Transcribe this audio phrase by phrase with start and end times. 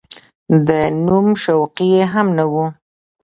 [0.67, 0.69] د
[1.05, 2.53] نوم شوقي یې هم نه و.